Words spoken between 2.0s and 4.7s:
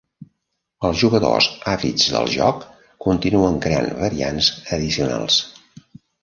del joc continuen creant variants